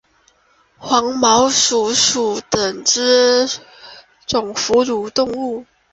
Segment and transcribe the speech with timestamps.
[0.79, 3.61] 黄毛鼹属等之数
[4.25, 5.67] 种哺乳动物。